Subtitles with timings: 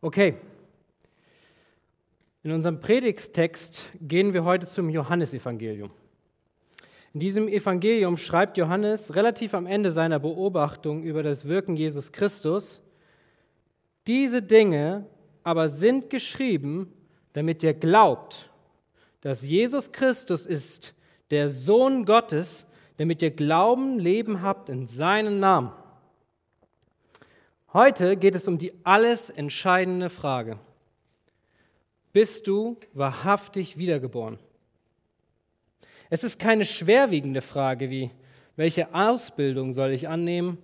[0.00, 0.36] Okay.
[2.44, 5.90] In unserem Predigstext gehen wir heute zum Johannesevangelium.
[7.14, 12.80] In diesem Evangelium schreibt Johannes relativ am Ende seiner Beobachtung über das Wirken Jesus Christus,
[14.06, 15.06] diese Dinge
[15.42, 16.92] aber sind geschrieben,
[17.32, 18.50] damit ihr glaubt,
[19.20, 20.94] dass Jesus Christus ist,
[21.30, 22.66] der Sohn Gottes,
[22.98, 25.72] damit ihr Glauben, Leben habt in seinen Namen.
[27.74, 30.58] Heute geht es um die alles entscheidende Frage.
[32.14, 34.38] Bist du wahrhaftig wiedergeboren?
[36.08, 38.10] Es ist keine schwerwiegende Frage wie,
[38.56, 40.56] welche Ausbildung soll ich annehmen?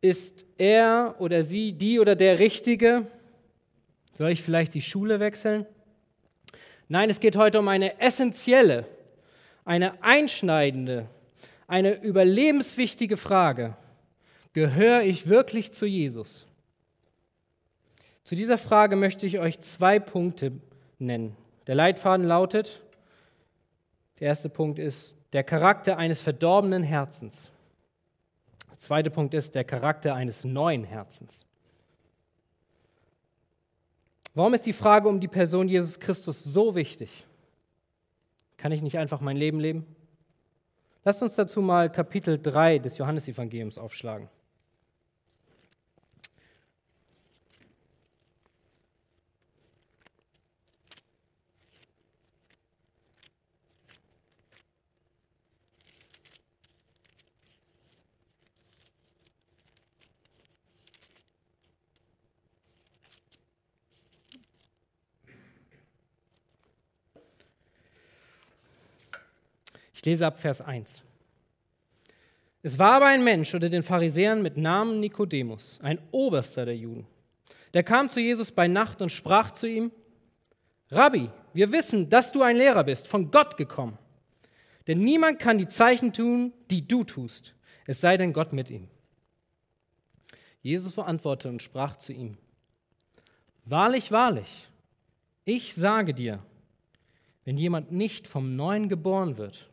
[0.00, 3.06] Ist er oder sie die oder der Richtige?
[4.14, 5.66] Soll ich vielleicht die Schule wechseln?
[6.88, 8.86] Nein, es geht heute um eine essentielle,
[9.66, 11.10] eine einschneidende,
[11.66, 13.76] eine überlebenswichtige Frage.
[14.56, 16.46] Gehöre ich wirklich zu Jesus?
[18.24, 20.50] Zu dieser Frage möchte ich euch zwei Punkte
[20.98, 21.36] nennen.
[21.66, 22.80] Der Leitfaden lautet,
[24.18, 27.50] der erste Punkt ist der Charakter eines verdorbenen Herzens.
[28.70, 31.44] Der zweite Punkt ist der Charakter eines neuen Herzens.
[34.32, 37.26] Warum ist die Frage um die Person Jesus Christus so wichtig?
[38.56, 39.84] Kann ich nicht einfach mein Leben leben?
[41.04, 44.30] Lasst uns dazu mal Kapitel 3 des Johannesevangeliums aufschlagen.
[70.06, 71.02] Lese ab Vers 1.
[72.62, 77.06] Es war aber ein Mensch unter den Pharisäern mit Namen Nikodemus, ein Oberster der Juden.
[77.74, 79.92] Der kam zu Jesus bei Nacht und sprach zu ihm,
[80.90, 83.98] Rabbi, wir wissen, dass du ein Lehrer bist, von Gott gekommen.
[84.86, 87.54] Denn niemand kann die Zeichen tun, die du tust,
[87.86, 88.88] es sei denn Gott mit ihm.
[90.62, 92.36] Jesus verantwortete und sprach zu ihm,
[93.64, 94.68] Wahrlich, wahrlich,
[95.44, 96.40] ich sage dir,
[97.44, 99.68] wenn jemand nicht vom Neuen geboren wird,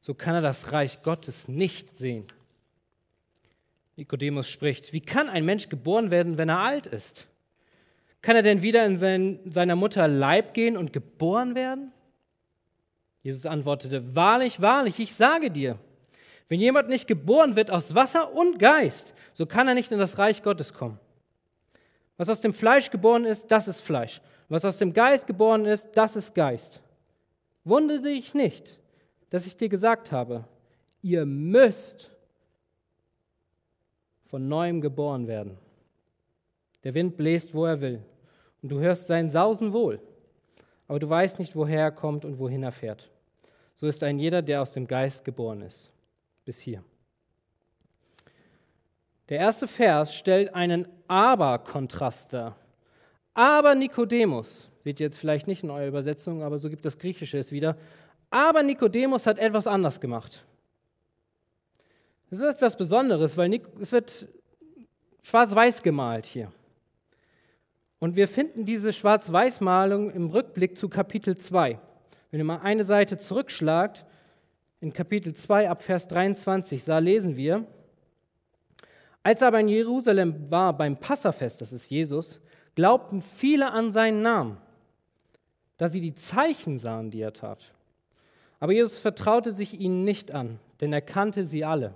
[0.00, 2.26] so kann er das Reich Gottes nicht sehen.
[3.96, 7.26] Nikodemus spricht, wie kann ein Mensch geboren werden, wenn er alt ist?
[8.22, 11.92] Kann er denn wieder in sein, seiner Mutter Leib gehen und geboren werden?
[13.22, 15.78] Jesus antwortete, wahrlich, wahrlich, ich sage dir,
[16.48, 20.18] wenn jemand nicht geboren wird aus Wasser und Geist, so kann er nicht in das
[20.18, 20.98] Reich Gottes kommen.
[22.16, 24.20] Was aus dem Fleisch geboren ist, das ist Fleisch.
[24.48, 26.80] Was aus dem Geist geboren ist, das ist Geist.
[27.64, 28.79] Wundere dich nicht,
[29.30, 30.44] dass ich dir gesagt habe,
[31.02, 32.12] ihr müsst
[34.26, 35.58] von neuem geboren werden.
[36.84, 38.02] Der Wind bläst, wo er will,
[38.62, 40.00] und du hörst sein Sausen wohl,
[40.86, 43.10] aber du weißt nicht, woher er kommt und wohin er fährt.
[43.74, 45.90] So ist ein jeder, der aus dem Geist geboren ist.
[46.44, 46.84] Bis hier.
[49.28, 52.56] Der erste Vers stellt einen Aber-Kontrast dar.
[53.32, 57.38] Aber Nikodemus, seht ihr jetzt vielleicht nicht in eurer Übersetzung, aber so gibt das Griechische
[57.38, 57.76] es wieder.
[58.30, 60.44] Aber Nikodemus hat etwas anders gemacht.
[62.30, 64.28] Es ist etwas Besonderes, weil es wird
[65.22, 66.52] schwarz-weiß gemalt hier.
[67.98, 71.78] Und wir finden diese Schwarz-Weiß-Malung im Rückblick zu Kapitel 2.
[72.30, 74.06] Wenn ihr mal eine Seite zurückschlagt,
[74.80, 77.66] in Kapitel 2 ab Vers 23, da lesen wir,
[79.22, 82.40] als er aber in Jerusalem war beim Passafest, das ist Jesus,
[82.74, 84.56] glaubten viele an seinen Namen,
[85.76, 87.74] da sie die Zeichen sahen, die er tat.
[88.60, 91.94] Aber Jesus vertraute sich ihnen nicht an, denn er kannte sie alle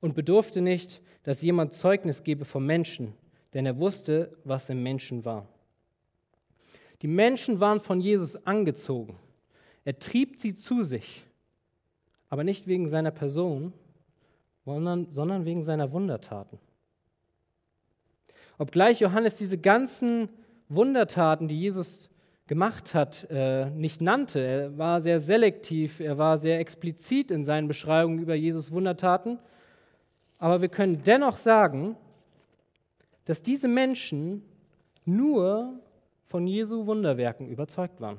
[0.00, 3.14] und bedurfte nicht, dass jemand Zeugnis gebe vom Menschen,
[3.54, 5.46] denn er wusste, was im Menschen war.
[7.00, 9.16] Die Menschen waren von Jesus angezogen.
[9.84, 11.24] Er trieb sie zu sich,
[12.28, 13.72] aber nicht wegen seiner Person,
[14.64, 16.58] sondern wegen seiner Wundertaten.
[18.58, 20.28] Obgleich Johannes diese ganzen
[20.68, 22.10] Wundertaten, die Jesus
[22.46, 24.40] gemacht hat, äh, nicht nannte.
[24.40, 29.38] Er war sehr selektiv, er war sehr explizit in seinen Beschreibungen über Jesus Wundertaten.
[30.38, 31.96] Aber wir können dennoch sagen,
[33.24, 34.42] dass diese Menschen
[35.04, 35.80] nur
[36.26, 38.18] von Jesu Wunderwerken überzeugt waren.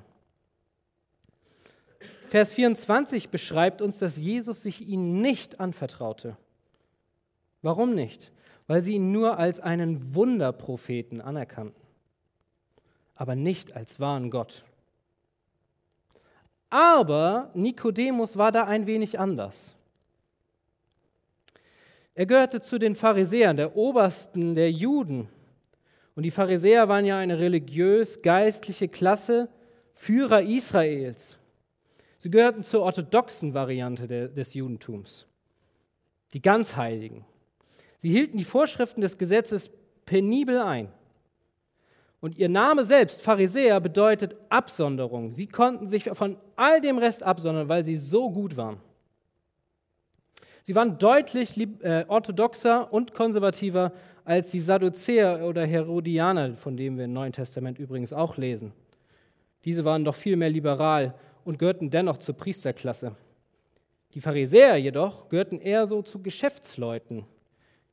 [2.28, 6.38] Vers 24 beschreibt uns, dass Jesus sich ihnen nicht anvertraute.
[7.62, 8.32] Warum nicht?
[8.68, 11.83] Weil sie ihn nur als einen Wunderpropheten anerkannten
[13.16, 14.64] aber nicht als wahren Gott.
[16.70, 19.76] Aber Nikodemus war da ein wenig anders.
[22.16, 25.30] Er gehörte zu den Pharisäern, der Obersten der Juden.
[26.16, 29.50] Und die Pharisäer waren ja eine religiös-geistliche Klasse,
[29.96, 31.38] Führer Israels.
[32.18, 35.28] Sie gehörten zur orthodoxen Variante des Judentums,
[36.34, 37.26] die Ganzheiligen.
[37.98, 39.70] Sie hielten die Vorschriften des Gesetzes
[40.06, 40.90] penibel ein.
[42.24, 45.34] Und ihr Name selbst, Pharisäer, bedeutet Absonderung.
[45.34, 48.78] Sie konnten sich von all dem Rest absondern, weil sie so gut waren.
[50.62, 53.92] Sie waren deutlich äh, orthodoxer und konservativer
[54.24, 58.72] als die Sadduzäer oder Herodianer, von denen wir im Neuen Testament übrigens auch lesen.
[59.66, 63.18] Diese waren doch viel mehr liberal und gehörten dennoch zur Priesterklasse.
[64.14, 67.26] Die Pharisäer jedoch gehörten eher so zu Geschäftsleuten,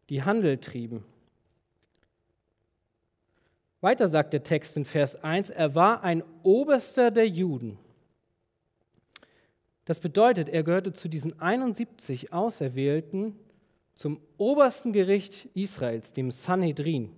[0.08, 1.04] die Handel trieben.
[3.80, 7.78] Weiter sagt der Text in Vers 1, er war ein Oberster der Juden.
[9.86, 13.36] Das bedeutet, er gehörte zu diesen 71 Auserwählten
[13.94, 17.10] zum obersten Gericht Israels, dem Sanhedrin.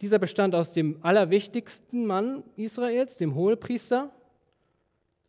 [0.00, 4.10] Dieser bestand aus dem allerwichtigsten Mann Israels, dem Hohepriester,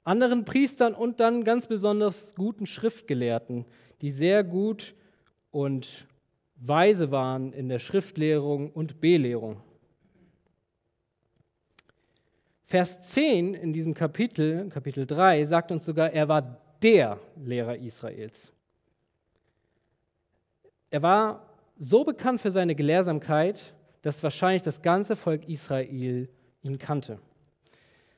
[0.06, 3.66] anderen Priestern und dann ganz besonders guten Schriftgelehrten,
[4.02, 4.96] die sehr gut
[5.52, 6.08] und
[6.56, 9.62] weise waren in der Schriftlehrung und Belehrung.
[12.70, 18.54] Vers 10 in diesem Kapitel, Kapitel 3, sagt uns sogar, er war der Lehrer Israels.
[20.92, 21.50] Er war
[21.80, 23.74] so bekannt für seine Gelehrsamkeit,
[24.04, 26.30] dass wahrscheinlich das ganze Volk Israel
[26.62, 27.18] ihn kannte.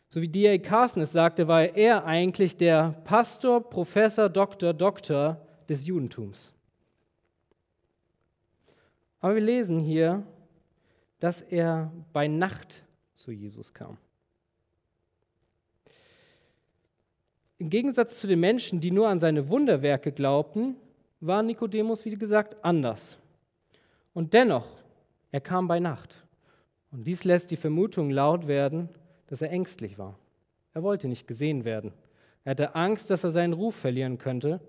[0.09, 0.57] So wie D.A.
[0.57, 6.51] Carson es sagte, war er eigentlich der Pastor, Professor, Doktor, Doktor des Judentums.
[9.21, 10.27] Aber wir lesen hier,
[11.19, 12.83] dass er bei Nacht
[13.13, 13.97] zu Jesus kam.
[17.61, 20.77] Im Gegensatz zu den Menschen, die nur an seine Wunderwerke glaubten,
[21.19, 23.19] war Nikodemus, wie gesagt, anders.
[24.15, 24.65] Und dennoch,
[25.31, 26.25] er kam bei Nacht.
[26.91, 28.89] Und dies lässt die Vermutung laut werden,
[29.27, 30.17] dass er ängstlich war.
[30.73, 31.93] Er wollte nicht gesehen werden.
[32.45, 34.59] Er hatte Angst, dass er seinen Ruf verlieren könnte,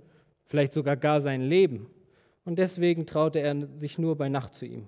[0.45, 1.87] vielleicht sogar gar sein Leben.
[2.45, 4.87] Und deswegen traute er sich nur bei Nacht zu ihm.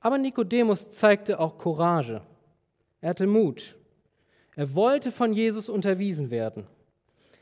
[0.00, 2.20] Aber Nikodemus zeigte auch Courage.
[3.00, 3.74] Er hatte Mut.
[4.56, 6.66] Er wollte von Jesus unterwiesen werden.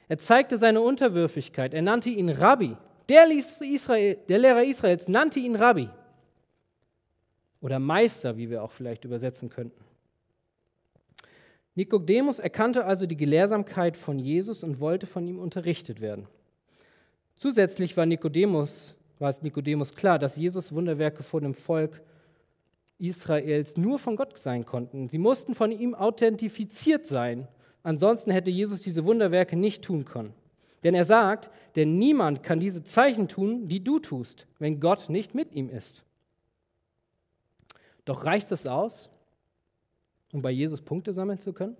[0.09, 1.75] Er zeigte seine Unterwürfigkeit.
[1.75, 2.77] Er nannte ihn Rabbi.
[3.09, 5.89] Der, Israel, der Lehrer Israels nannte ihn Rabbi.
[7.61, 9.85] Oder Meister, wie wir auch vielleicht übersetzen könnten.
[11.75, 16.27] Nikodemus erkannte also die Gelehrsamkeit von Jesus und wollte von ihm unterrichtet werden.
[17.37, 22.01] Zusätzlich war, Nikodemus, war es Nikodemus klar, dass Jesus Wunderwerke vor dem Volk
[23.01, 25.09] Israels nur von Gott sein konnten.
[25.09, 27.49] Sie mussten von ihm authentifiziert sein.
[27.83, 30.35] Ansonsten hätte Jesus diese Wunderwerke nicht tun können.
[30.85, 35.35] Denn er sagt, denn niemand kann diese Zeichen tun, die du tust, wenn Gott nicht
[35.35, 36.05] mit ihm ist.
[38.05, 39.11] Doch reicht es aus,
[40.33, 41.77] um bei Jesus Punkte sammeln zu können?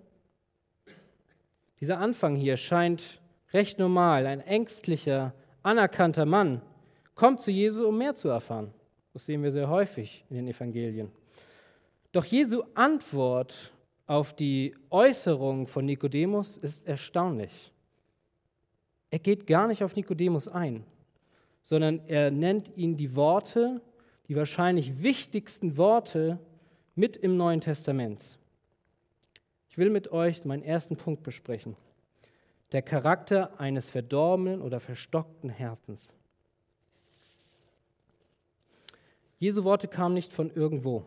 [1.79, 3.21] Dieser Anfang hier scheint
[3.53, 4.27] recht normal.
[4.27, 5.33] Ein ängstlicher,
[5.63, 6.61] anerkannter Mann
[7.15, 8.73] kommt zu Jesus, um mehr zu erfahren.
[9.13, 11.11] Das sehen wir sehr häufig in den Evangelien.
[12.11, 13.73] Doch Jesu Antwort
[14.05, 17.71] auf die Äußerung von Nikodemus ist erstaunlich.
[19.09, 20.85] Er geht gar nicht auf Nikodemus ein,
[21.61, 23.81] sondern er nennt ihn die Worte,
[24.27, 26.39] die wahrscheinlich wichtigsten Worte
[26.95, 28.37] mit im Neuen Testament.
[29.69, 31.75] Ich will mit euch meinen ersten Punkt besprechen.
[32.71, 36.13] Der Charakter eines verdorbenen oder verstockten Herzens.
[39.41, 41.03] Jesu Worte kamen nicht von irgendwo.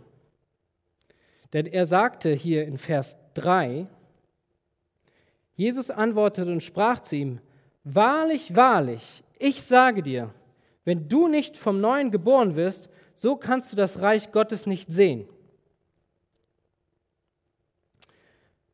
[1.53, 3.87] Denn er sagte hier in Vers 3,
[5.55, 7.41] Jesus antwortete und sprach zu ihm,
[7.85, 10.35] Wahrlich, wahrlich, ich sage dir,
[10.85, 15.29] wenn du nicht vom Neuen geboren wirst, so kannst du das Reich Gottes nicht sehen.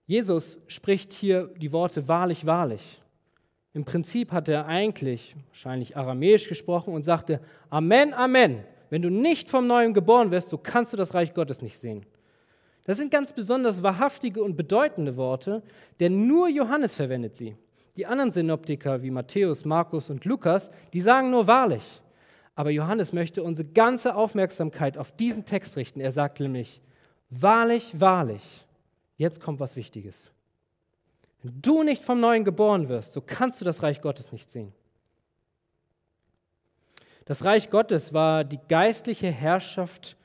[0.07, 3.02] Jesus spricht hier die Worte wahrlich, wahrlich.
[3.75, 8.64] Im Prinzip hat er eigentlich wahrscheinlich aramäisch gesprochen und sagte Amen, Amen.
[8.90, 12.04] Wenn du nicht vom Neuen geboren wirst, so kannst du das Reich Gottes nicht sehen.
[12.85, 15.62] Das sind ganz besonders wahrhaftige und bedeutende Worte,
[16.00, 17.56] denn nur Johannes verwendet sie.
[17.97, 22.02] Die anderen Synoptiker wie Matthäus, Markus und Lukas, die sagen nur wahrlich.
[22.54, 26.00] Aber Johannes möchte unsere ganze Aufmerksamkeit auf diesen Text richten.
[26.00, 26.80] Er sagt nämlich,
[27.30, 28.66] wahrlich, wahrlich,
[29.16, 30.30] jetzt kommt was Wichtiges.
[31.42, 34.73] Wenn du nicht vom Neuen geboren wirst, so kannst du das Reich Gottes nicht sehen.
[37.30, 40.16] Das Reich Gottes war die geistliche Herrschaft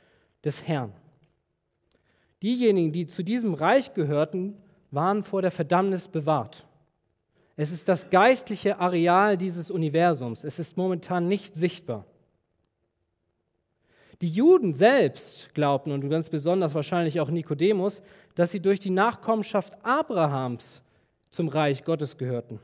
[0.44, 0.92] des Herrn.
[2.42, 4.58] Diejenigen, die zu diesem Reich gehörten,
[4.90, 6.66] waren vor der Verdammnis bewahrt.
[7.58, 10.44] Es ist das geistliche Areal dieses Universums.
[10.44, 12.08] Es ist momentan nicht sichtbar.
[14.22, 18.02] Die Juden selbst glaubten, und ganz besonders wahrscheinlich auch Nikodemus,
[18.34, 20.82] dass sie durch die Nachkommenschaft Abrahams
[21.30, 22.60] zum Reich Gottes gehörten.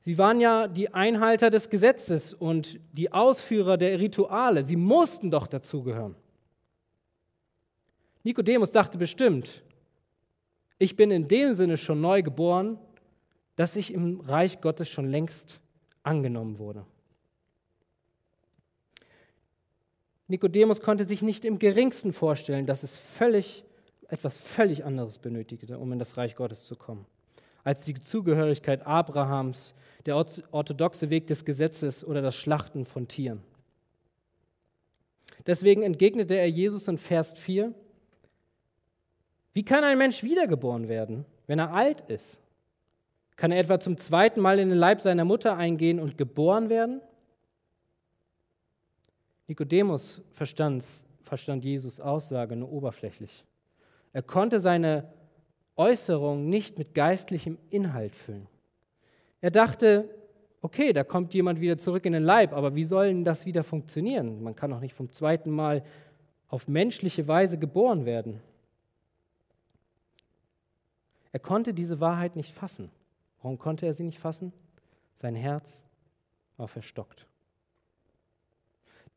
[0.00, 4.64] Sie waren ja die Einhalter des Gesetzes und die Ausführer der Rituale.
[4.64, 6.16] Sie mussten doch dazugehören.
[8.22, 9.62] Nikodemus dachte bestimmt,
[10.78, 12.78] ich bin in dem Sinne schon neu geboren,
[13.56, 15.60] dass ich im Reich Gottes schon längst
[16.02, 16.86] angenommen wurde.
[20.28, 23.64] Nikodemus konnte sich nicht im geringsten vorstellen, dass es völlig,
[24.08, 27.04] etwas völlig anderes benötigte, um in das Reich Gottes zu kommen,
[27.64, 29.74] als die Zugehörigkeit Abrahams,
[30.06, 33.42] der orthodoxe Weg des Gesetzes oder das Schlachten von Tieren.
[35.46, 37.74] Deswegen entgegnete er Jesus in Vers 4,
[39.52, 42.38] wie kann ein Mensch wiedergeboren werden, wenn er alt ist?
[43.36, 47.00] Kann er etwa zum zweiten Mal in den Leib seiner Mutter eingehen und geboren werden?
[49.48, 53.44] Nikodemus verstand, Jesus Aussage nur oberflächlich.
[54.12, 55.12] Er konnte seine
[55.80, 58.46] Äußerung nicht mit geistlichem Inhalt füllen.
[59.40, 60.10] Er dachte,
[60.60, 63.64] okay, da kommt jemand wieder zurück in den Leib, aber wie soll denn das wieder
[63.64, 64.42] funktionieren?
[64.42, 65.82] Man kann doch nicht vom zweiten Mal
[66.48, 68.42] auf menschliche Weise geboren werden.
[71.32, 72.90] Er konnte diese Wahrheit nicht fassen.
[73.40, 74.52] Warum konnte er sie nicht fassen?
[75.14, 75.82] Sein Herz
[76.58, 77.26] war verstockt.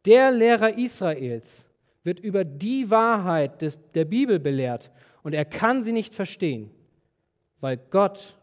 [0.06, 1.68] Der Lehrer Israels
[2.04, 4.92] wird über die Wahrheit des, der Bibel belehrt
[5.24, 6.70] und er kann sie nicht verstehen,
[7.60, 8.38] weil Gott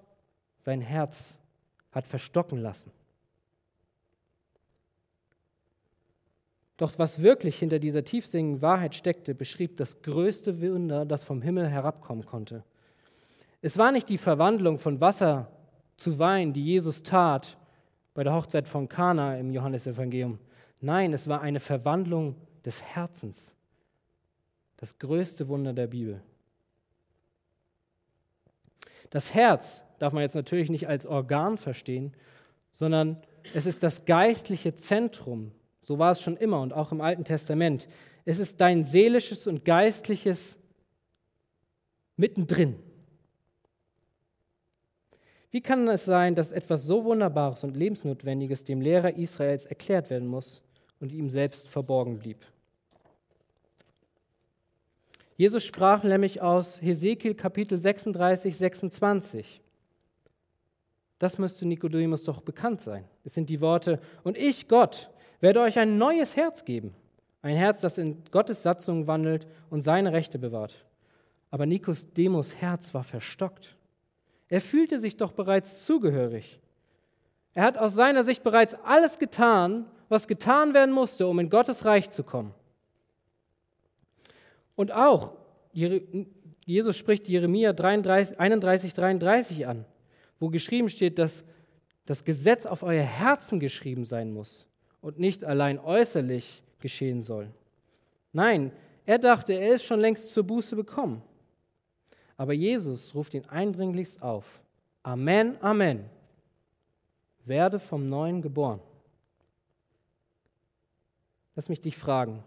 [0.58, 1.38] sein Herz
[1.92, 2.90] hat verstocken lassen.
[6.76, 11.68] Doch was wirklich hinter dieser tiefsinnigen Wahrheit steckte, beschrieb das größte Wunder, das vom Himmel
[11.68, 12.64] herabkommen konnte.
[13.60, 15.50] Es war nicht die Verwandlung von Wasser
[15.98, 17.58] zu Wein, die Jesus tat
[18.14, 20.38] bei der Hochzeit von Kana im Johannesevangelium.
[20.80, 23.54] Nein, es war eine Verwandlung des Herzens.
[24.78, 26.22] Das größte Wunder der Bibel.
[29.10, 32.14] Das Herz darf man jetzt natürlich nicht als Organ verstehen,
[32.72, 33.20] sondern
[33.54, 35.52] es ist das geistliche Zentrum.
[35.82, 37.88] So war es schon immer und auch im Alten Testament.
[38.24, 40.58] Es ist dein seelisches und geistliches
[42.16, 42.76] mittendrin.
[45.50, 50.28] Wie kann es sein, dass etwas so Wunderbares und Lebensnotwendiges dem Lehrer Israels erklärt werden
[50.28, 50.62] muss
[51.00, 52.38] und ihm selbst verborgen blieb.
[55.40, 59.62] Jesus sprach nämlich aus Hesekiel Kapitel 36, 26.
[61.18, 63.06] Das müsste Nikodemus doch bekannt sein.
[63.24, 65.08] Es sind die Worte, und ich, Gott,
[65.40, 66.92] werde euch ein neues Herz geben.
[67.40, 70.84] Ein Herz, das in Gottes Satzungen wandelt und seine Rechte bewahrt.
[71.50, 73.78] Aber Nikodemus Herz war verstockt.
[74.50, 76.60] Er fühlte sich doch bereits zugehörig.
[77.54, 81.86] Er hat aus seiner Sicht bereits alles getan, was getan werden musste, um in Gottes
[81.86, 82.52] Reich zu kommen.
[84.80, 85.34] Und auch,
[86.64, 89.84] Jesus spricht Jeremia 33, 31, 33 an,
[90.38, 91.44] wo geschrieben steht, dass
[92.06, 94.66] das Gesetz auf euer Herzen geschrieben sein muss
[95.02, 97.50] und nicht allein äußerlich geschehen soll.
[98.32, 98.72] Nein,
[99.04, 101.20] er dachte, er ist schon längst zur Buße bekommen.
[102.38, 104.62] Aber Jesus ruft ihn eindringlichst auf.
[105.02, 106.08] Amen, Amen.
[107.44, 108.80] Werde vom Neuen geboren.
[111.54, 112.42] Lass mich dich fragen,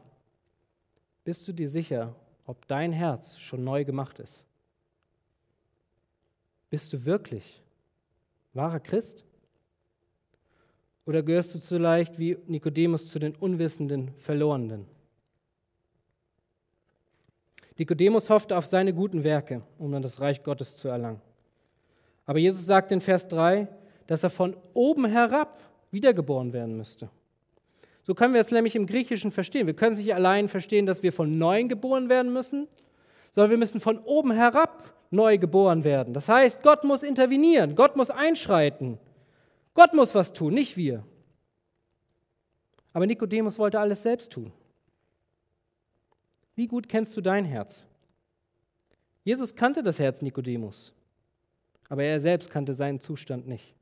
[1.24, 4.46] bist du dir sicher, ob dein Herz schon neu gemacht ist?
[6.70, 7.62] Bist du wirklich
[8.54, 9.24] wahrer Christ?
[11.06, 14.86] Oder gehörst du zu leicht wie Nikodemus zu den unwissenden Verlorenen?
[17.78, 21.22] Nikodemus hoffte auf seine guten Werke, um dann das Reich Gottes zu erlangen.
[22.26, 23.68] Aber Jesus sagt in Vers 3,
[24.08, 27.10] dass er von oben herab wiedergeboren werden müsste.
[28.04, 29.66] So können wir es nämlich im Griechischen verstehen.
[29.66, 32.68] Wir können es nicht allein verstehen, dass wir von neuem geboren werden müssen,
[33.32, 36.14] sondern wir müssen von oben herab neu geboren werden.
[36.14, 39.00] Das heißt, Gott muss intervenieren, Gott muss einschreiten.
[39.74, 41.06] Gott muss was tun, nicht wir.
[42.92, 44.52] Aber Nikodemus wollte alles selbst tun.
[46.56, 47.86] Wie gut kennst du dein Herz?
[49.24, 50.94] Jesus kannte das Herz Nikodemus,
[51.90, 53.74] aber er selbst kannte seinen Zustand nicht.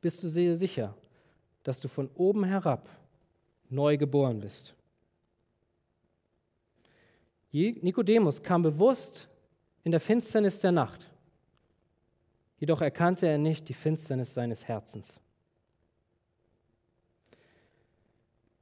[0.00, 0.94] Bist du sehr sicher,
[1.64, 2.88] dass du von oben herab
[3.68, 4.76] neu geboren bist.
[7.50, 9.28] Nikodemus kam bewusst
[9.82, 11.10] in der Finsternis der Nacht,
[12.58, 15.20] jedoch erkannte er nicht die Finsternis seines Herzens.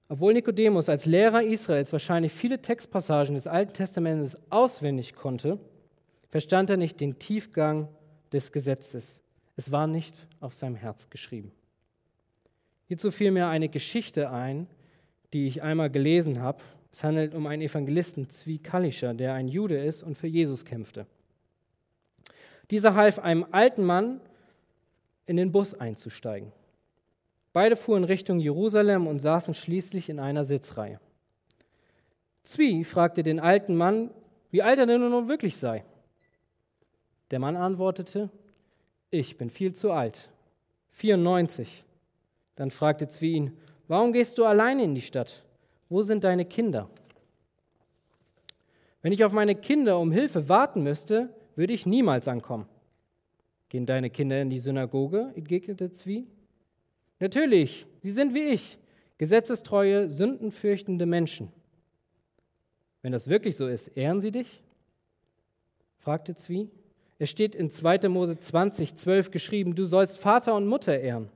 [0.08, 5.58] Obwohl Nikodemus als Lehrer Israels wahrscheinlich viele Textpassagen des Alten Testamentes auswendig konnte,
[6.28, 7.88] verstand er nicht den Tiefgang
[8.30, 9.22] des Gesetzes.
[9.56, 11.50] Es war nicht auf seinem Herz geschrieben.
[12.86, 14.66] Hierzu fiel mir eine Geschichte ein,
[15.32, 16.62] die ich einmal gelesen habe.
[16.90, 21.06] Es handelt um einen Evangelisten, Zvi Kalischer, der ein Jude ist und für Jesus kämpfte.
[22.70, 24.20] Dieser half einem alten Mann,
[25.26, 26.52] in den Bus einzusteigen.
[27.52, 31.00] Beide fuhren Richtung Jerusalem und saßen schließlich in einer Sitzreihe.
[32.44, 34.10] Zwi fragte den alten Mann,
[34.50, 35.84] wie alt er denn nun wirklich sei.
[37.30, 38.30] Der Mann antwortete,
[39.10, 40.30] ich bin viel zu alt,
[40.90, 41.84] 94.
[42.56, 43.56] Dann fragte Zwi ihn,
[43.88, 45.44] warum gehst du alleine in die Stadt?
[45.88, 46.88] Wo sind deine Kinder?
[49.02, 52.66] Wenn ich auf meine Kinder um Hilfe warten müsste, würde ich niemals ankommen.
[53.68, 55.32] Gehen deine Kinder in die Synagoge?
[55.34, 56.26] entgegnete Zwi.
[57.18, 58.78] Natürlich, sie sind wie ich,
[59.18, 61.52] gesetzestreue, sündenfürchtende Menschen.
[63.02, 64.62] Wenn das wirklich so ist, ehren sie dich?
[65.98, 66.68] fragte Zwi.
[67.18, 68.08] Es steht in 2.
[68.08, 71.28] Mose 20, 12 geschrieben, du sollst Vater und Mutter ehren.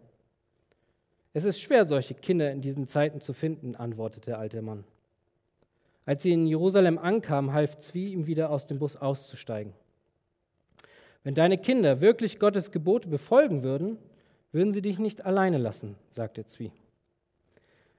[1.37, 4.85] Es ist schwer, solche Kinder in diesen Zeiten zu finden, antwortete der alte Mann.
[6.07, 9.75] Als sie in Jerusalem ankamen, half Zwi ihm wieder aus dem Bus auszusteigen.
[11.25, 13.99] Wenn deine Kinder wirklich Gottes Gebote befolgen würden,
[14.50, 16.73] würden sie dich nicht alleine lassen, sagte Zwi.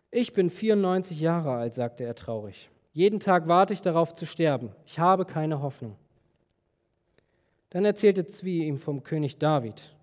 [0.10, 2.72] Ich bin 94 Jahre alt, sagte er traurig.
[2.94, 4.72] Jeden Tag warte ich darauf zu sterben.
[4.88, 5.96] Ich habe keine Hoffnung.
[7.70, 9.96] Dann erzählte Zwi ihm vom König David,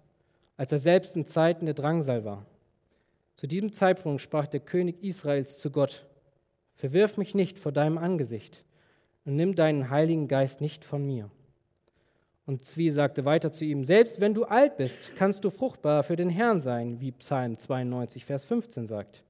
[0.56, 2.46] als er selbst in Zeiten der Drangsal war.
[3.36, 6.06] Zu diesem Zeitpunkt sprach der König Israels zu Gott:
[6.74, 8.64] Verwirf mich nicht vor deinem Angesicht
[9.24, 11.30] und nimm deinen Heiligen Geist nicht von mir.
[12.46, 16.16] Und Zwi sagte weiter zu ihm: Selbst wenn du alt bist, kannst du fruchtbar für
[16.16, 19.22] den Herrn sein, wie Psalm 92, Vers 15 sagt.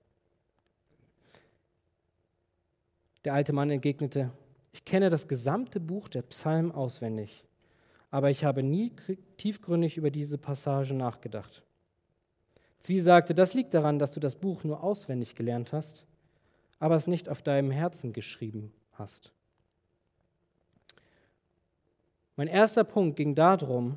[3.25, 4.32] Der alte Mann entgegnete,
[4.73, 7.44] ich kenne das gesamte Buch der Psalmen auswendig,
[8.11, 8.92] aber ich habe nie
[9.38, 11.63] tiefgründig über diese Passage nachgedacht.
[12.85, 16.05] Zwie sagte, das liegt daran, dass du das Buch nur auswendig gelernt hast,
[16.79, 19.33] aber es nicht auf deinem Herzen geschrieben hast.
[22.37, 23.97] Mein erster Punkt ging darum,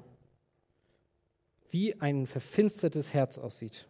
[1.69, 3.89] wie ein verfinstertes Herz aussieht.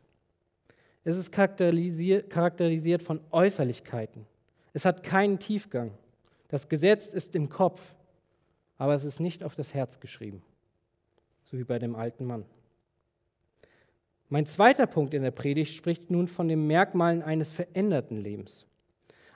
[1.04, 4.26] Es ist charakterisiert von Äußerlichkeiten,
[4.74, 5.92] es hat keinen Tiefgang.
[6.48, 7.94] Das Gesetz ist im Kopf,
[8.80, 10.42] aber es ist nicht auf das Herz geschrieben,
[11.44, 12.46] so wie bei dem alten Mann.
[14.30, 18.66] Mein zweiter Punkt in der Predigt spricht nun von den Merkmalen eines veränderten Lebens.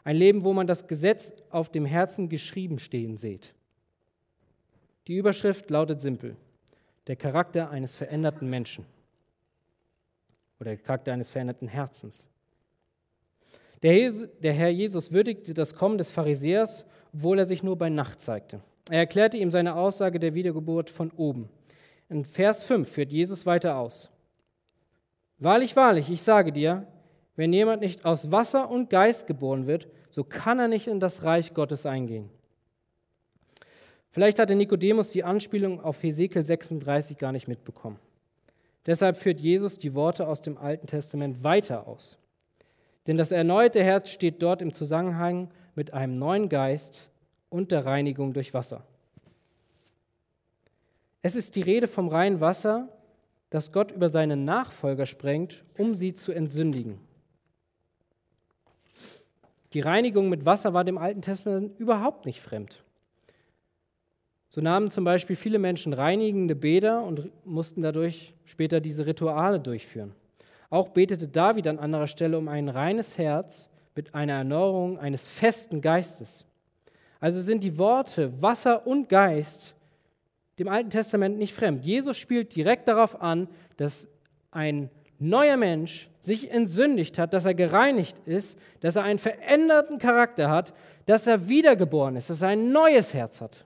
[0.04, 3.54] Ein Leben, wo man das Gesetz auf dem Herzen geschrieben stehen sieht.
[5.08, 6.36] Die Überschrift lautet simpel:
[7.08, 8.86] Der Charakter eines veränderten Menschen
[10.60, 12.28] oder der Charakter eines veränderten Herzens.
[13.82, 18.62] Der Herr Jesus würdigte das Kommen des Pharisäers, obwohl er sich nur bei Nacht zeigte.
[18.90, 21.50] Er erklärte ihm seine Aussage der Wiedergeburt von oben.
[22.10, 24.12] In Vers 5 führt Jesus weiter aus.
[25.42, 26.86] Wahrlich, wahrlich, ich sage dir,
[27.36, 31.24] wenn jemand nicht aus Wasser und Geist geboren wird, so kann er nicht in das
[31.24, 32.30] Reich Gottes eingehen.
[34.12, 37.98] Vielleicht hatte Nikodemus die Anspielung auf Hesekiel 36 gar nicht mitbekommen.
[38.86, 42.20] Deshalb führt Jesus die Worte aus dem Alten Testament weiter aus.
[43.08, 47.10] Denn das erneuerte Herz steht dort im Zusammenhang mit einem neuen Geist
[47.50, 48.86] und der Reinigung durch Wasser.
[51.24, 52.90] Es ist die Rede vom reinen Wasser,
[53.52, 57.00] das Gott über seine Nachfolger sprengt, um sie zu entsündigen.
[59.74, 62.84] Die Reinigung mit Wasser war dem Alten Testament überhaupt nicht fremd.
[64.50, 70.14] So nahmen zum Beispiel viele Menschen reinigende Bäder und mussten dadurch später diese Rituale durchführen.
[70.70, 75.82] Auch betete David an anderer Stelle um ein reines Herz mit einer Erneuerung eines festen
[75.82, 76.46] Geistes.
[77.20, 79.76] Also sind die Worte Wasser und Geist
[80.60, 81.84] dem Alten Testament nicht fremd.
[81.86, 84.08] Jesus spielt direkt darauf an, dass
[84.52, 90.50] ein neuer Mensch sich entsündigt hat, dass er gereinigt ist, dass er einen veränderten Charakter
[90.50, 90.74] hat,
[91.06, 93.66] dass er wiedergeboren ist, dass er ein neues Herz hat.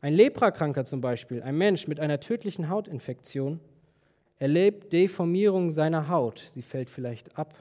[0.00, 3.60] Ein Leprakranker zum Beispiel, ein Mensch mit einer tödlichen Hautinfektion,
[4.38, 6.50] erlebt Deformierung seiner Haut.
[6.54, 7.54] Sie fällt vielleicht ab.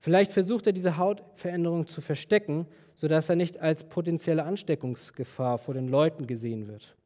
[0.00, 5.88] Vielleicht versucht er diese Hautveränderung zu verstecken, sodass er nicht als potenzielle Ansteckungsgefahr vor den
[5.88, 6.96] Leuten gesehen wird.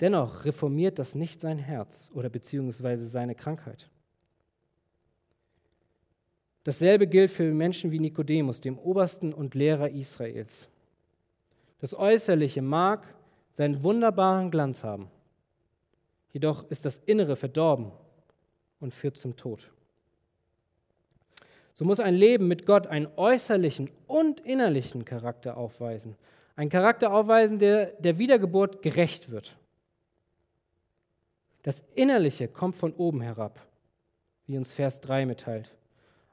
[0.00, 3.88] Dennoch reformiert das nicht sein Herz oder beziehungsweise seine Krankheit.
[6.64, 10.68] Dasselbe gilt für Menschen wie Nikodemus, dem Obersten und Lehrer Israels.
[11.78, 13.06] Das Äußerliche mag
[13.52, 15.10] seinen wunderbaren Glanz haben,
[16.34, 17.92] Jedoch ist das Innere verdorben
[18.80, 19.70] und führt zum Tod.
[21.74, 26.16] So muss ein Leben mit Gott einen äußerlichen und innerlichen Charakter aufweisen.
[26.56, 29.56] Ein Charakter aufweisen, der der Wiedergeburt gerecht wird.
[31.62, 33.60] Das Innerliche kommt von oben herab.
[34.46, 35.74] wie uns Vers 3 mitteilt.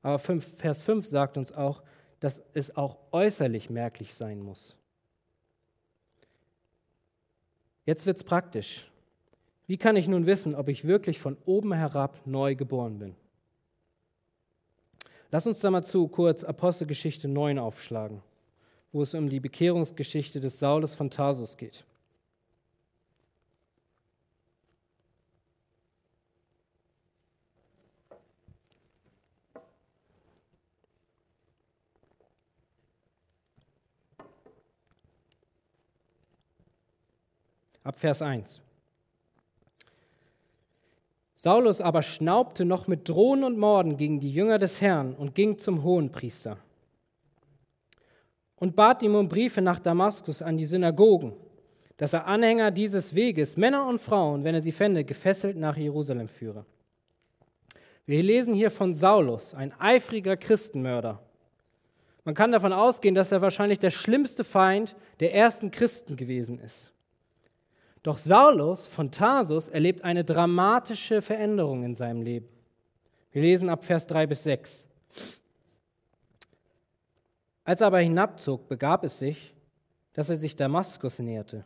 [0.01, 1.81] Aber Vers 5 sagt uns auch,
[2.19, 4.75] dass es auch äußerlich merklich sein muss.
[7.85, 8.91] Jetzt wird es praktisch.
[9.65, 13.15] Wie kann ich nun wissen, ob ich wirklich von oben herab neu geboren bin?
[15.33, 18.21] Lass uns da mal zu kurz Apostelgeschichte 9 aufschlagen,
[18.91, 21.85] wo es um die Bekehrungsgeschichte des Saulus von Tarsus geht.
[37.85, 38.61] Ab Vers 1.
[41.43, 45.57] Saulus aber schnaubte noch mit Drohen und Morden gegen die Jünger des Herrn und ging
[45.57, 46.59] zum Hohenpriester
[48.57, 51.33] und bat ihm um Briefe nach Damaskus an die Synagogen,
[51.97, 56.27] dass er Anhänger dieses Weges, Männer und Frauen, wenn er sie fände, gefesselt nach Jerusalem
[56.27, 56.63] führe.
[58.05, 61.23] Wir lesen hier von Saulus, ein eifriger Christenmörder.
[62.23, 66.93] Man kann davon ausgehen, dass er wahrscheinlich der schlimmste Feind der ersten Christen gewesen ist.
[68.03, 72.49] Doch Saulus von Tarsus erlebt eine dramatische Veränderung in seinem Leben.
[73.31, 74.87] Wir lesen ab Vers 3 bis 6.
[77.63, 79.53] Als er aber hinabzog, begab es sich,
[80.13, 81.63] dass er sich Damaskus näherte.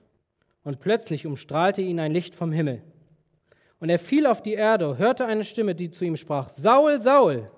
[0.64, 2.84] Und plötzlich umstrahlte ihn ein Licht vom Himmel.
[3.80, 7.50] Und er fiel auf die Erde, hörte eine Stimme, die zu ihm sprach, Saul, Saul,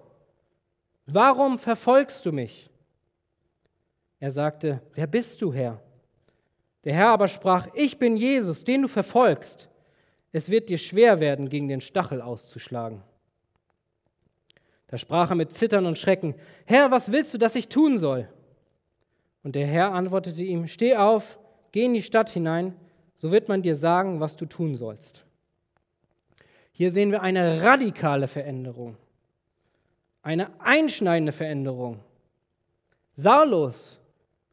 [1.06, 2.70] warum verfolgst du mich?
[4.20, 5.82] Er sagte, wer bist du, Herr?
[6.88, 9.68] Der Herr aber sprach, ich bin Jesus, den du verfolgst.
[10.32, 13.04] Es wird dir schwer werden, gegen den Stachel auszuschlagen.
[14.88, 18.30] Da sprach er mit Zittern und Schrecken, Herr, was willst du, dass ich tun soll?
[19.44, 21.38] Und der Herr antwortete ihm, Steh auf,
[21.74, 22.74] geh in die Stadt hinein,
[23.18, 25.26] so wird man dir sagen, was du tun sollst.
[26.72, 28.96] Hier sehen wir eine radikale Veränderung,
[30.22, 32.00] eine einschneidende Veränderung.
[33.14, 34.00] Saulus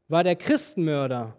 [0.08, 1.36] war der Christenmörder,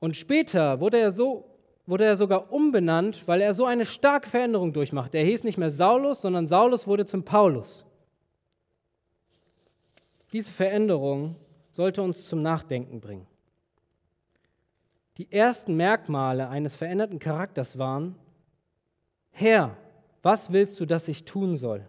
[0.00, 1.44] und später wurde er, so,
[1.86, 5.14] wurde er sogar umbenannt, weil er so eine starke Veränderung durchmacht.
[5.14, 7.84] Er hieß nicht mehr Saulus, sondern Saulus wurde zum Paulus.
[10.32, 11.36] Diese Veränderung
[11.72, 13.26] sollte uns zum Nachdenken bringen.
[15.16, 18.14] Die ersten Merkmale eines veränderten Charakters waren,
[19.30, 19.76] Herr,
[20.22, 21.86] was willst du, dass ich tun soll?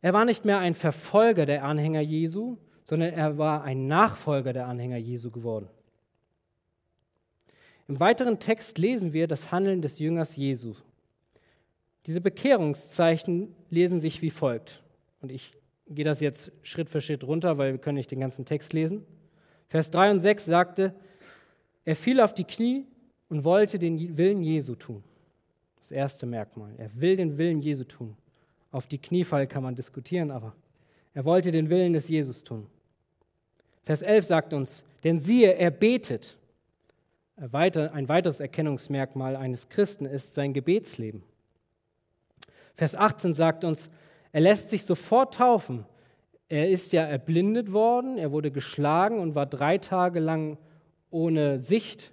[0.00, 2.56] Er war nicht mehr ein Verfolger der Anhänger Jesu,
[2.88, 5.68] sondern er war ein Nachfolger der Anhänger Jesu geworden.
[7.86, 10.74] Im weiteren Text lesen wir das Handeln des Jüngers Jesu.
[12.06, 14.82] Diese Bekehrungszeichen lesen sich wie folgt.
[15.20, 15.52] Und ich
[15.86, 19.04] gehe das jetzt Schritt für Schritt runter, weil wir können nicht den ganzen Text lesen.
[19.66, 20.94] Vers 3 und 6 sagte,
[21.84, 22.86] er fiel auf die Knie
[23.28, 25.04] und wollte den Willen Jesu tun.
[25.78, 26.72] Das erste Merkmal.
[26.78, 28.16] Er will den Willen Jesu tun.
[28.70, 30.54] Auf die Kniefall kann man diskutieren, aber
[31.12, 32.66] er wollte den Willen des Jesus tun.
[33.88, 36.36] Vers 11 sagt uns, denn siehe, er betet.
[37.36, 37.50] Ein
[38.08, 41.22] weiteres Erkennungsmerkmal eines Christen ist sein Gebetsleben.
[42.74, 43.88] Vers 18 sagt uns,
[44.30, 45.86] er lässt sich sofort taufen.
[46.50, 50.58] Er ist ja erblindet worden, er wurde geschlagen und war drei Tage lang
[51.10, 52.12] ohne Sicht.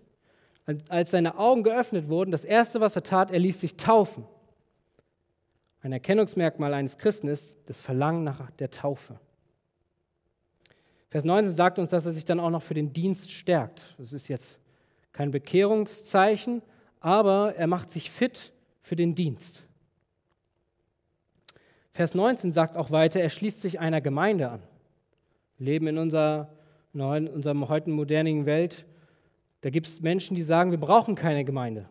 [0.87, 4.23] Als seine Augen geöffnet wurden, das Erste, was er tat, er ließ sich taufen.
[5.81, 9.19] Ein Erkennungsmerkmal eines Christen ist das Verlangen nach der Taufe.
[11.15, 13.95] Vers 19 sagt uns, dass er sich dann auch noch für den Dienst stärkt.
[13.97, 14.59] Das ist jetzt
[15.13, 16.61] kein Bekehrungszeichen,
[16.99, 18.51] aber er macht sich fit
[18.81, 19.63] für den Dienst.
[21.93, 24.63] Vers 19 sagt auch weiter, er schließt sich einer Gemeinde an.
[25.57, 26.49] Wir leben in unserer,
[26.91, 28.85] in unserer heute modernen Welt.
[29.61, 31.87] Da gibt es Menschen, die sagen, wir brauchen keine Gemeinde.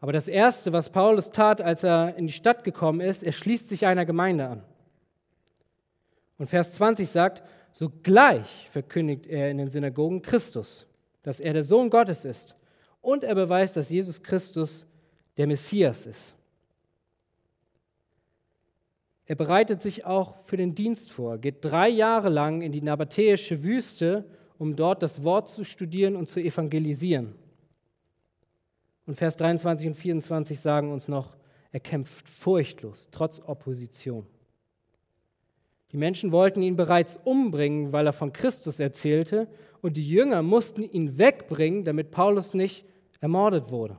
[0.00, 3.68] Aber das Erste, was Paulus tat, als er in die Stadt gekommen ist, er schließt
[3.68, 4.64] sich einer Gemeinde an.
[6.36, 10.86] Und Vers 20 sagt, Sogleich verkündigt er in den Synagogen Christus,
[11.22, 12.54] dass er der Sohn Gottes ist.
[13.00, 14.86] Und er beweist, dass Jesus Christus
[15.36, 16.34] der Messias ist.
[19.24, 23.62] Er bereitet sich auch für den Dienst vor, geht drei Jahre lang in die nabatäische
[23.62, 24.26] Wüste,
[24.58, 27.34] um dort das Wort zu studieren und zu evangelisieren.
[29.06, 31.36] Und Vers 23 und 24 sagen uns noch,
[31.70, 34.26] er kämpft furchtlos, trotz Opposition.
[35.92, 39.46] Die Menschen wollten ihn bereits umbringen, weil er von Christus erzählte,
[39.82, 42.86] und die Jünger mussten ihn wegbringen, damit Paulus nicht
[43.20, 43.98] ermordet wurde.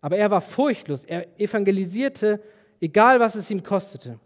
[0.00, 2.42] Aber er war furchtlos, er evangelisierte,
[2.80, 4.18] egal was es ihm kostete.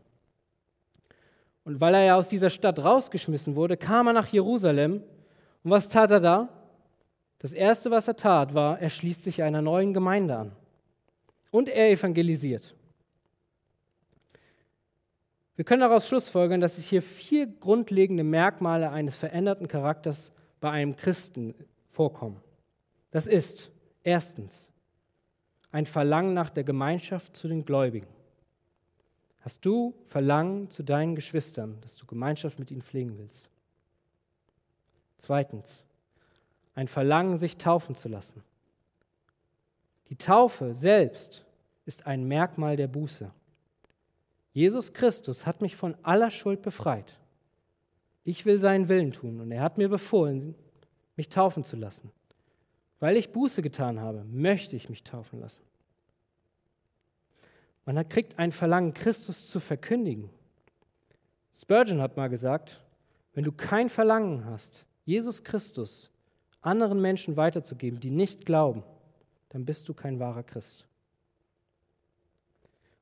[1.64, 5.02] Und weil er ja aus dieser Stadt rausgeschmissen wurde, kam er nach Jerusalem.
[5.64, 6.48] Und was tat er da?
[7.40, 10.52] Das Erste, was er tat, war, er schließt sich einer neuen Gemeinde an.
[11.50, 12.75] Und er evangelisiert.
[15.56, 20.96] Wir können daraus schlussfolgern, dass es hier vier grundlegende Merkmale eines veränderten Charakters bei einem
[20.96, 21.54] Christen
[21.88, 22.40] vorkommen.
[23.10, 23.70] Das ist
[24.02, 24.70] erstens
[25.72, 28.08] ein Verlangen nach der Gemeinschaft zu den Gläubigen.
[29.40, 33.48] Hast du Verlangen zu deinen Geschwistern, dass du Gemeinschaft mit ihnen pflegen willst?
[35.18, 35.86] Zweitens,
[36.74, 38.42] ein Verlangen, sich taufen zu lassen.
[40.10, 41.46] Die Taufe selbst
[41.86, 43.30] ist ein Merkmal der Buße.
[44.56, 47.18] Jesus Christus hat mich von aller Schuld befreit.
[48.24, 50.54] Ich will seinen Willen tun und er hat mir befohlen,
[51.14, 52.10] mich taufen zu lassen.
[52.98, 55.62] Weil ich Buße getan habe, möchte ich mich taufen lassen.
[57.84, 60.30] Man kriegt ein Verlangen, Christus zu verkündigen.
[61.60, 62.80] Spurgeon hat mal gesagt,
[63.34, 66.10] wenn du kein Verlangen hast, Jesus Christus
[66.62, 68.84] anderen Menschen weiterzugeben, die nicht glauben,
[69.50, 70.86] dann bist du kein wahrer Christ.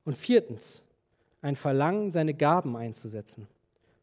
[0.03, 0.81] Und viertens,
[1.45, 3.47] ein Verlangen, seine Gaben einzusetzen.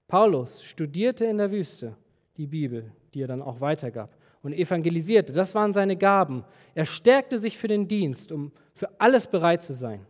[0.07, 1.97] Paulus studierte in der Wüste
[2.37, 5.33] die Bibel, die er dann auch weitergab, und evangelisierte.
[5.33, 6.45] Das waren seine Gaben.
[6.75, 10.07] Er stärkte sich für den Dienst, um für alles bereit zu sein.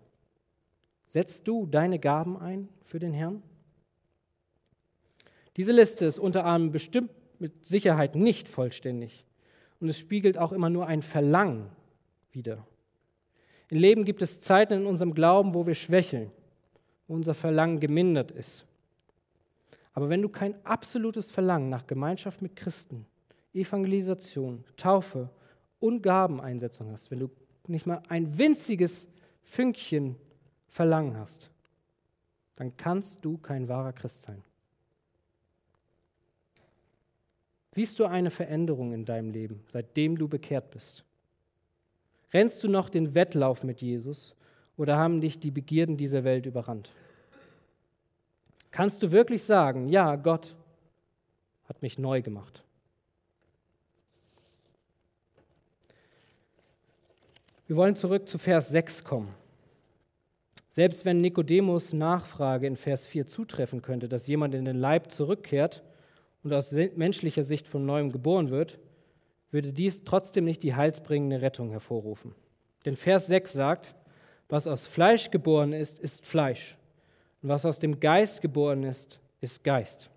[1.06, 3.42] Setzt du deine Gaben ein für den Herrn?
[5.56, 9.24] Diese Liste ist unter anderem bestimmt mit Sicherheit nicht vollständig
[9.80, 11.70] und es spiegelt auch immer nur ein Verlangen
[12.30, 12.66] wider.
[13.70, 16.30] Im Leben gibt es Zeiten in unserem Glauben, wo wir schwächeln,
[17.12, 18.64] unser Verlangen gemindert ist.
[19.92, 23.06] Aber wenn du kein absolutes Verlangen nach Gemeinschaft mit Christen,
[23.52, 25.28] Evangelisation, Taufe
[25.78, 27.30] und Gabeneinsetzung hast, wenn du
[27.66, 29.06] nicht mal ein winziges
[29.42, 30.16] Fünkchen
[30.68, 31.50] Verlangen hast,
[32.56, 34.42] dann kannst du kein wahrer Christ sein.
[37.72, 41.04] Siehst du eine Veränderung in deinem Leben, seitdem du bekehrt bist?
[42.32, 44.34] Rennst du noch den Wettlauf mit Jesus
[44.76, 46.92] oder haben dich die Begierden dieser Welt überrannt?
[48.72, 50.56] Kannst du wirklich sagen, ja, Gott
[51.64, 52.64] hat mich neu gemacht?
[57.66, 59.34] Wir wollen zurück zu Vers 6 kommen.
[60.68, 65.82] Selbst wenn Nikodemus Nachfrage in Vers 4 zutreffen könnte, dass jemand in den Leib zurückkehrt
[66.42, 68.78] und aus menschlicher Sicht von neuem geboren wird,
[69.50, 72.34] würde dies trotzdem nicht die heilsbringende Rettung hervorrufen.
[72.86, 73.94] Denn Vers 6 sagt,
[74.48, 76.76] was aus Fleisch geboren ist, ist Fleisch.
[77.42, 80.10] Und was aus dem Geist geboren ist, ist Geist.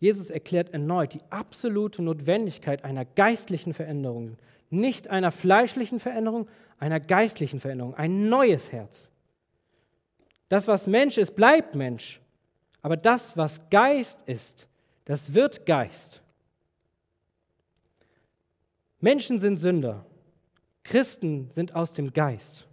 [0.00, 4.36] Jesus erklärt erneut die absolute Notwendigkeit einer geistlichen Veränderung,
[4.70, 9.10] nicht einer fleischlichen Veränderung, einer geistlichen Veränderung, ein neues Herz.
[10.48, 12.20] Das, was Mensch ist, bleibt Mensch.
[12.80, 14.68] Aber das, was Geist ist,
[15.04, 16.22] das wird Geist.
[19.00, 20.06] Menschen sind Sünder.
[20.84, 22.67] Christen sind aus dem Geist.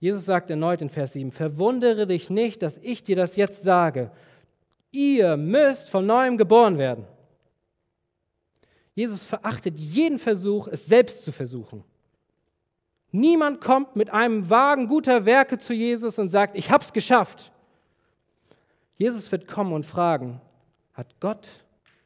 [0.00, 4.10] Jesus sagt erneut in Vers 7, verwundere dich nicht, dass ich dir das jetzt sage.
[4.90, 7.06] Ihr müsst von neuem geboren werden.
[8.94, 11.84] Jesus verachtet jeden Versuch, es selbst zu versuchen.
[13.12, 17.52] Niemand kommt mit einem Wagen guter Werke zu Jesus und sagt, ich habe es geschafft.
[18.96, 20.40] Jesus wird kommen und fragen,
[20.94, 21.48] hat Gott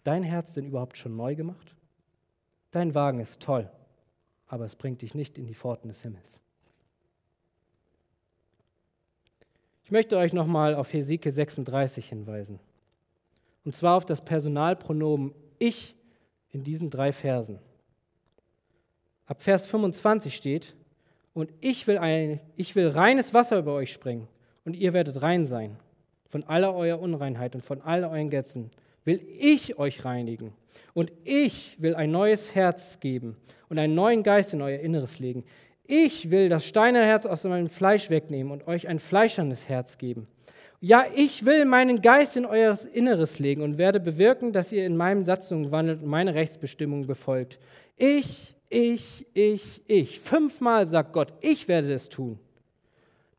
[0.03, 1.75] dein Herz denn überhaupt schon neu gemacht?
[2.71, 3.71] Dein Wagen ist toll,
[4.47, 6.44] aber es bringt dich nicht in die Pforten des Himmels.
[9.85, 12.59] Ich möchte euch nochmal auf Hesekiel 36 hinweisen.
[13.65, 15.95] Und zwar auf das Personalpronomen ich
[16.51, 17.59] in diesen drei Versen.
[19.27, 20.75] Ab Vers 25 steht,
[21.35, 24.29] und ich will, ein, ich will reines Wasser über euch springen,
[24.65, 25.77] und ihr werdet rein sein.
[26.29, 28.71] Von aller eurer Unreinheit und von all euren Götzen
[29.05, 30.55] will ich euch reinigen.
[30.95, 33.37] Und ich will ein neues Herz geben
[33.69, 35.45] und einen neuen Geist in euer Inneres legen.
[35.87, 40.27] Ich will das steinerne Herz aus meinem Fleisch wegnehmen und euch ein fleischernes Herz geben.
[40.81, 44.97] Ja, ich will meinen Geist in euer Inneres legen und werde bewirken, dass ihr in
[44.97, 47.59] meinen Satzungen wandelt und meine Rechtsbestimmungen befolgt.
[47.97, 50.21] Ich, ich, ich, ich.
[50.21, 52.39] Fünfmal sagt Gott, ich werde es tun.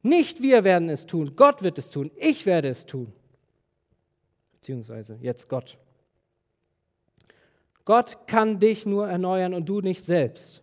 [0.01, 3.11] Nicht wir werden es tun, Gott wird es tun, ich werde es tun.
[4.53, 5.77] Beziehungsweise jetzt Gott.
[7.85, 10.61] Gott kann dich nur erneuern und du nicht selbst.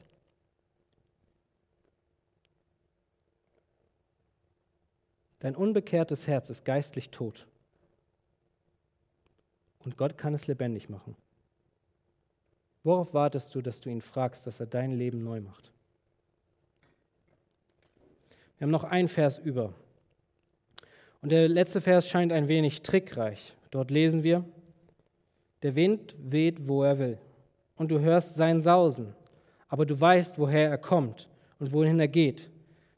[5.43, 7.49] Dein unbekehrtes Herz ist geistlich tot.
[9.81, 11.17] Und Gott kann es lebendig machen.
[12.85, 15.73] Worauf wartest du, dass du ihn fragst, dass er dein Leben neu macht?
[18.57, 19.75] Wir haben noch einen Vers über.
[21.23, 23.57] Und der letzte Vers scheint ein wenig trickreich.
[23.73, 24.45] Dort lesen wir,
[25.65, 27.19] der Wind weht, wo er will.
[27.75, 29.13] Und du hörst sein Sausen,
[29.67, 31.29] aber du weißt, woher er kommt
[31.59, 32.49] und wohin er geht.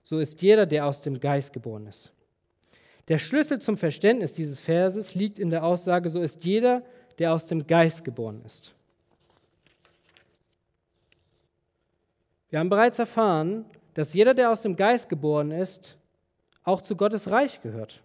[0.02, 2.13] So ist jeder, der aus dem Geist geboren ist.
[3.09, 6.83] Der Schlüssel zum Verständnis dieses Verses liegt in der Aussage, so ist jeder,
[7.19, 8.75] der aus dem Geist geboren ist.
[12.49, 13.64] Wir haben bereits erfahren,
[13.95, 15.97] dass jeder, der aus dem Geist geboren ist,
[16.62, 18.03] auch zu Gottes Reich gehört,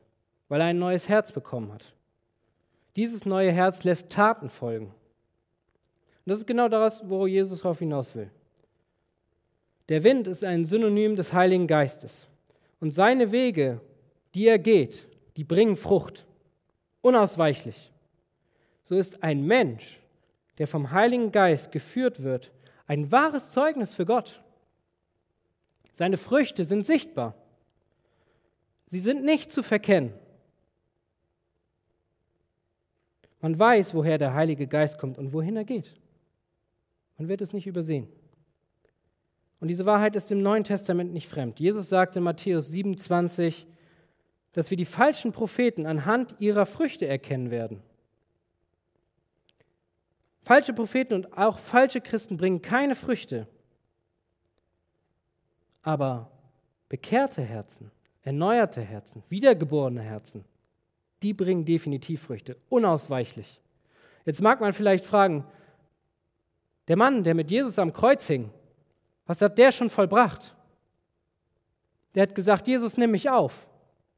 [0.47, 1.93] weil er ein neues Herz bekommen hat.
[2.95, 4.87] Dieses neue Herz lässt Taten folgen.
[4.87, 4.93] Und
[6.25, 8.29] das ist genau das, wo Jesus darauf hinaus will.
[9.87, 12.27] Der Wind ist ein Synonym des Heiligen Geistes.
[12.79, 13.81] Und seine Wege,
[14.33, 16.25] die er geht, die bringen Frucht.
[17.01, 17.91] Unausweichlich.
[18.85, 19.99] So ist ein Mensch,
[20.57, 22.51] der vom Heiligen Geist geführt wird,
[22.87, 24.43] ein wahres Zeugnis für Gott.
[25.93, 27.35] Seine Früchte sind sichtbar.
[28.87, 30.13] Sie sind nicht zu verkennen.
[33.41, 35.95] Man weiß, woher der Heilige Geist kommt und wohin er geht.
[37.17, 38.07] Man wird es nicht übersehen.
[39.59, 41.59] Und diese Wahrheit ist im Neuen Testament nicht fremd.
[41.59, 43.67] Jesus sagte in Matthäus 27,
[44.53, 47.81] dass wir die falschen Propheten anhand ihrer Früchte erkennen werden.
[50.41, 53.47] Falsche Propheten und auch falsche Christen bringen keine Früchte.
[55.83, 56.31] Aber
[56.87, 57.91] bekehrte Herzen,
[58.23, 60.43] erneuerte Herzen, wiedergeborene Herzen,
[61.21, 63.61] die bringen definitiv Früchte, unausweichlich.
[64.25, 65.45] Jetzt mag man vielleicht fragen,
[66.87, 68.49] der Mann, der mit Jesus am Kreuz hing,
[69.25, 70.55] was hat der schon vollbracht?
[72.15, 73.67] Der hat gesagt, Jesus, nimm mich auf.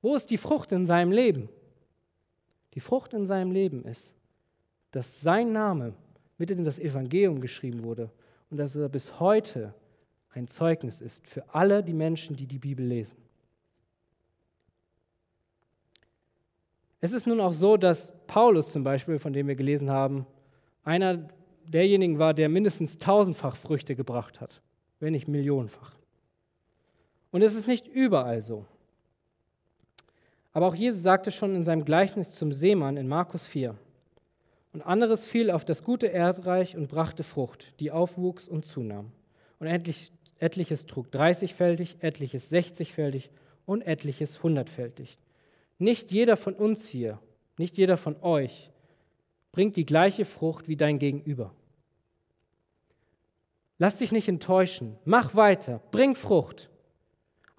[0.01, 1.49] Wo ist die Frucht in seinem Leben?
[2.73, 4.13] Die Frucht in seinem Leben ist,
[4.91, 5.93] dass sein Name
[6.37, 8.09] mit in das Evangelium geschrieben wurde
[8.49, 9.73] und dass er bis heute
[10.31, 13.17] ein Zeugnis ist für alle die Menschen, die die Bibel lesen.
[16.99, 20.25] Es ist nun auch so, dass Paulus zum Beispiel, von dem wir gelesen haben,
[20.83, 21.27] einer
[21.65, 24.61] derjenigen war, der mindestens tausendfach Früchte gebracht hat,
[24.99, 25.95] wenn nicht millionenfach.
[27.31, 28.65] Und es ist nicht überall so.
[30.53, 33.75] Aber auch Jesus sagte schon in seinem Gleichnis zum Seemann in Markus 4,
[34.73, 39.11] und anderes fiel auf das gute Erdreich und brachte Frucht, die aufwuchs und zunahm.
[39.59, 43.29] Und endlich, etliches trug dreißigfältig, etliches sechzigfältig
[43.65, 45.19] und etliches hundertfältig.
[45.77, 47.19] Nicht jeder von uns hier,
[47.57, 48.71] nicht jeder von euch
[49.51, 51.53] bringt die gleiche Frucht wie dein Gegenüber.
[53.77, 54.97] Lass dich nicht enttäuschen.
[55.05, 55.81] Mach weiter.
[55.91, 56.70] Bring Frucht.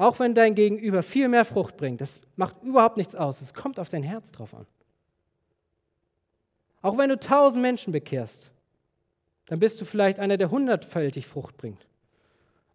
[0.03, 3.41] Auch wenn dein Gegenüber viel mehr Frucht bringt, das macht überhaupt nichts aus.
[3.41, 4.67] Es kommt auf dein Herz drauf an.
[6.81, 8.51] Auch wenn du tausend Menschen bekehrst,
[9.47, 11.87] dann bist du vielleicht einer, der hundertfältig Frucht bringt.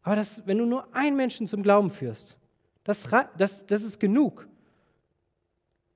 [0.04, 2.38] Aber das, wenn du nur einen Menschen zum Glauben führst,
[2.86, 3.04] das,
[3.38, 4.48] das, das ist genug.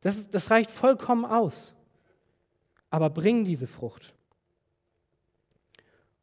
[0.02, 1.74] Das, das reicht vollkommen aus.
[2.90, 4.14] Aber bring diese Frucht.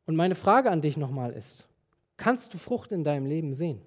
[0.05, 1.67] Und meine Frage an dich nochmal ist,
[2.19, 3.81] kannst du Frucht in deinem Leben sehen?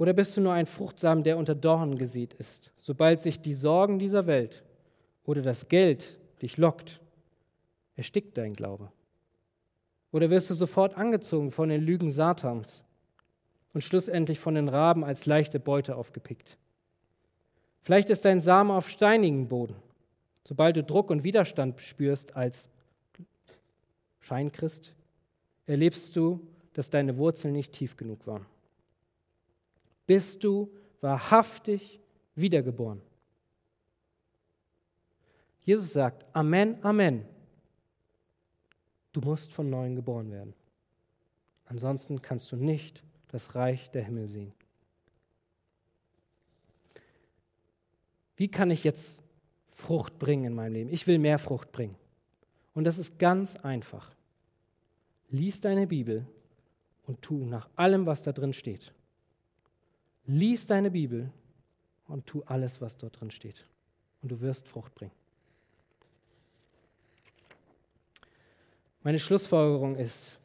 [0.00, 3.98] Oder bist du nur ein Fruchtsamen, der unter Dornen gesät ist, sobald sich die Sorgen
[3.98, 4.64] dieser Welt
[5.26, 7.02] oder das Geld dich lockt,
[7.96, 8.90] erstickt dein Glaube?
[10.10, 12.82] Oder wirst du sofort angezogen von den Lügen Satans
[13.74, 16.56] und schlussendlich von den Raben als leichte Beute aufgepickt?
[17.82, 19.76] Vielleicht ist dein Same auf steinigen Boden.
[20.48, 22.70] Sobald du Druck und Widerstand spürst als
[24.20, 24.94] Scheinchrist,
[25.66, 26.40] erlebst du,
[26.72, 28.46] dass deine Wurzeln nicht tief genug waren.
[30.10, 30.68] Bist du
[31.00, 32.00] wahrhaftig
[32.34, 33.00] wiedergeboren?
[35.60, 37.24] Jesus sagt, Amen, Amen.
[39.12, 40.52] Du musst von neuem geboren werden.
[41.66, 44.52] Ansonsten kannst du nicht das Reich der Himmel sehen.
[48.40, 49.22] wie kann ich jetzt
[49.70, 50.92] Frucht bringen in meinem Leben?
[50.92, 51.94] Ich will mehr Frucht bringen.
[52.74, 54.10] Und das ist ganz einfach.
[55.28, 56.26] Lies deine Bibel
[57.06, 58.94] und tu nach allem, was da drin steht.
[60.26, 61.30] Lies deine Bibel
[62.06, 63.66] und tu alles, was dort drin steht.
[64.22, 65.12] Und du wirst Frucht bringen.
[69.02, 70.38] Meine Schlussfolgerung ist,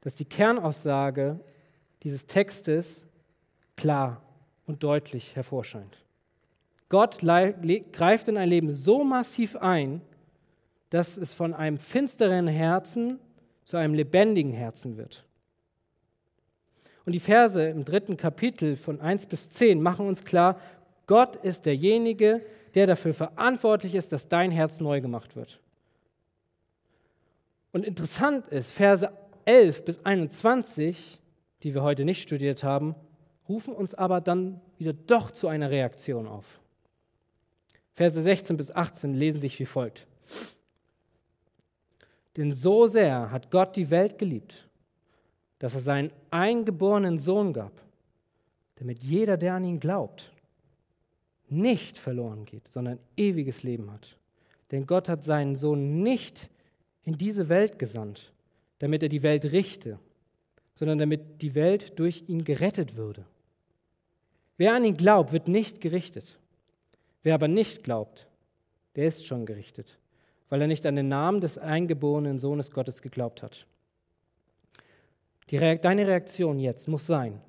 [0.00, 1.38] dass die Kernaussage
[2.02, 3.06] dieses Textes
[3.76, 4.22] klar
[4.66, 6.04] und deutlich hervorscheint.
[6.88, 10.00] Gott greift in ein Leben so massiv ein,
[10.90, 13.18] dass es von einem finsteren Herzen
[13.64, 15.26] zu einem lebendigen Herzen wird.
[17.08, 20.60] Und die Verse im dritten Kapitel von 1 bis 10 machen uns klar,
[21.06, 22.44] Gott ist derjenige,
[22.74, 25.58] der dafür verantwortlich ist, dass dein Herz neu gemacht wird.
[27.72, 29.10] Und interessant ist, Verse
[29.46, 31.18] 11 bis 21,
[31.62, 32.94] die wir heute nicht studiert haben,
[33.48, 36.60] rufen uns aber dann wieder doch zu einer Reaktion auf.
[37.94, 40.06] Verse 16 bis 18 lesen sich wie folgt.
[42.36, 44.67] Denn so sehr hat Gott die Welt geliebt,
[45.58, 47.72] dass er seinen eingeborenen Sohn gab,
[48.76, 50.32] damit jeder, der an ihn glaubt,
[51.48, 54.16] nicht verloren geht, sondern ewiges Leben hat.
[54.70, 56.50] Denn Gott hat seinen Sohn nicht
[57.02, 58.32] in diese Welt gesandt,
[58.78, 59.98] damit er die Welt richte,
[60.74, 63.24] sondern damit die Welt durch ihn gerettet würde.
[64.58, 66.38] Wer an ihn glaubt, wird nicht gerichtet.
[67.22, 68.28] Wer aber nicht glaubt,
[68.94, 69.98] der ist schon gerichtet,
[70.48, 73.66] weil er nicht an den Namen des eingeborenen Sohnes Gottes geglaubt hat.
[75.50, 77.40] Die, deine Reaktion jetzt muss sein,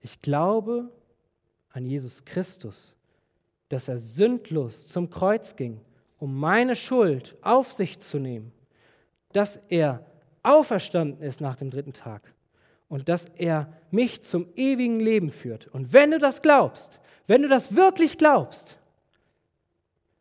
[0.00, 0.90] ich glaube
[1.70, 2.96] an Jesus Christus,
[3.68, 5.80] dass er sündlos zum Kreuz ging,
[6.18, 8.52] um meine Schuld auf sich zu nehmen,
[9.32, 10.04] dass er
[10.42, 12.34] auferstanden ist nach dem dritten Tag
[12.88, 15.68] und dass er mich zum ewigen Leben führt.
[15.68, 18.78] Und wenn du das glaubst, wenn du das wirklich glaubst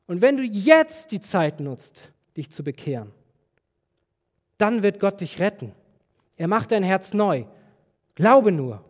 [0.07, 3.11] und wenn du jetzt die Zeit nutzt, dich zu bekehren,
[4.57, 5.71] dann wird Gott dich retten.
[6.39, 7.43] Er macht dein Herz neu.
[8.15, 8.83] Glaube nur.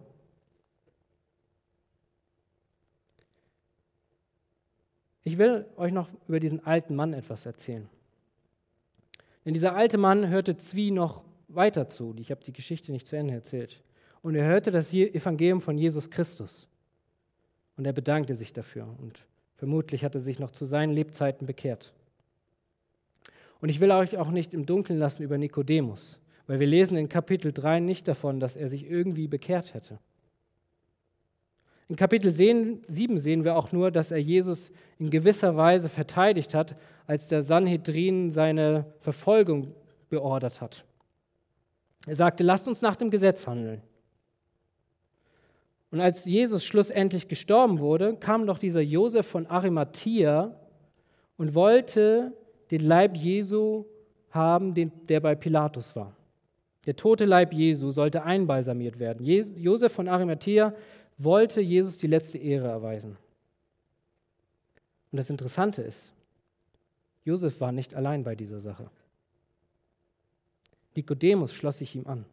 [5.24, 7.89] Ich will euch noch über diesen alten Mann etwas erzählen.
[9.45, 12.14] Denn dieser alte Mann hörte Zwie noch weiter zu.
[12.20, 13.82] Ich habe die Geschichte nicht zu Ende erzählt.
[14.22, 16.68] Und er hörte das Evangelium von Jesus Christus.
[17.78, 18.88] Und er bedankte sich dafür.
[19.00, 19.26] Und
[19.56, 21.95] vermutlich hat er sich noch zu seinen Lebzeiten bekehrt.
[23.60, 26.20] Und ich will euch auch nicht im Dunkeln lassen über Nikodemus,
[26.50, 30.00] weil wir lesen in Kapitel 3 nicht davon, dass er sich irgendwie bekehrt hätte.
[31.88, 36.76] In Kapitel 7 sehen wir auch nur, dass er Jesus in gewisser Weise verteidigt hat,
[37.06, 39.76] als der Sanhedrin seine Verfolgung
[40.10, 40.86] beordert hat.
[42.08, 43.84] Er sagte, lasst uns nach dem Gesetz handeln.
[45.91, 50.60] Und als Jesus schlussendlich gestorben wurde, kam doch dieser Josef von Arimathea
[51.38, 52.34] und wollte
[52.72, 53.86] den Leib Jesu
[54.32, 54.74] haben,
[55.06, 56.16] der bei Pilatus war.
[56.89, 59.23] Der tote Leib Jesu sollte einbalsamiert werden.
[59.23, 60.73] Josef von Arimathea
[61.19, 63.15] wollte Jesus die letzte Ehre erweisen.
[65.11, 66.13] Und das Interessante ist,
[67.23, 68.89] Josef war nicht allein bei dieser Sache.
[70.95, 72.25] Nikodemus schloss sich ihm an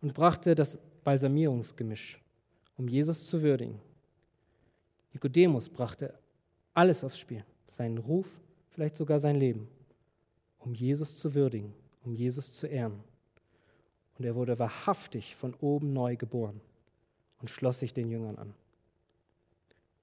[0.00, 2.18] und brachte das Balsamierungsgemisch,
[2.78, 3.78] um Jesus zu würdigen.
[5.12, 6.14] Nikodemus brachte
[6.72, 8.40] alles aufs Spiel, seinen Ruf,
[8.70, 9.68] vielleicht sogar sein Leben,
[10.60, 11.74] um Jesus zu würdigen,
[12.04, 13.04] um Jesus zu ehren.
[14.18, 16.60] Und er wurde wahrhaftig von oben neu geboren
[17.40, 18.54] und schloss sich den Jüngern an.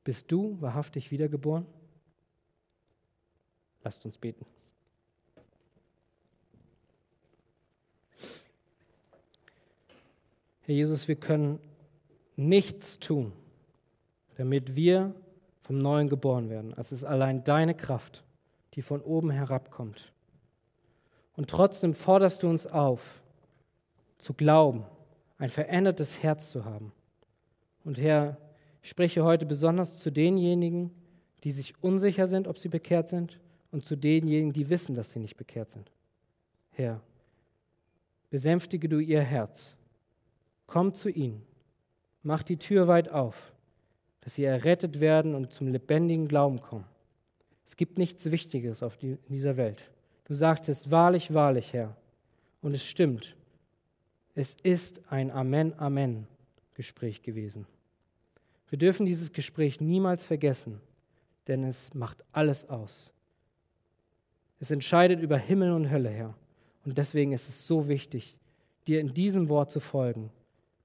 [0.03, 1.65] Bist du wahrhaftig wiedergeboren?
[3.83, 4.45] Lasst uns beten.
[10.61, 11.59] Herr Jesus, wir können
[12.35, 13.33] nichts tun,
[14.37, 15.15] damit wir
[15.61, 16.73] vom Neuen geboren werden.
[16.77, 18.23] Es ist allein deine Kraft,
[18.73, 20.13] die von oben herabkommt.
[21.35, 23.21] Und trotzdem forderst du uns auf,
[24.21, 24.85] zu glauben,
[25.37, 26.91] ein verändertes Herz zu haben
[27.83, 28.37] und Herr,
[28.83, 30.91] ich spreche heute besonders zu denjenigen,
[31.43, 33.39] die sich unsicher sind, ob sie bekehrt sind,
[33.71, 35.89] und zu denjenigen, die wissen, dass sie nicht bekehrt sind.
[36.71, 37.01] Herr,
[38.29, 39.77] besänftige du ihr Herz.
[40.67, 41.41] Komm zu ihnen.
[42.21, 43.53] Mach die Tür weit auf,
[44.19, 46.85] dass sie errettet werden und zum lebendigen Glauben kommen.
[47.65, 49.89] Es gibt nichts Wichtiges auf die, in dieser Welt.
[50.25, 51.95] Du sagtest wahrlich, wahrlich, Herr.
[52.61, 53.37] Und es stimmt.
[54.35, 56.27] Es ist ein Amen, Amen.
[56.73, 57.67] Gespräch gewesen.
[58.69, 60.81] Wir dürfen dieses Gespräch niemals vergessen,
[61.47, 63.11] denn es macht alles aus.
[64.59, 66.33] Es entscheidet über Himmel und Hölle her.
[66.85, 68.37] Und deswegen ist es so wichtig,
[68.87, 70.31] dir in diesem Wort zu folgen.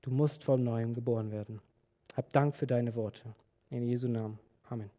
[0.02, 1.60] Du musst vom Neuem geboren werden.
[2.14, 3.34] Hab Dank für deine Worte.
[3.70, 4.38] In Jesu Namen.
[4.68, 4.95] Amen.